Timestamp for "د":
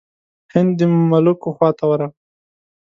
0.77-0.79